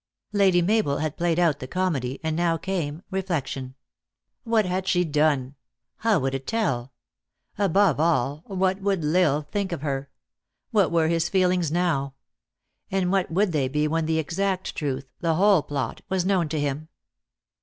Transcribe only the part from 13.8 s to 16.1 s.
ACTRESS IN HIGH LIFE. 377 be when the exact truth the whole plot